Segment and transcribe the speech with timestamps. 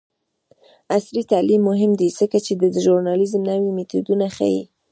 [0.95, 4.63] عصري تعلیم مهم دی ځکه چې د ژورنالیزم نوې میتودونه ښيي.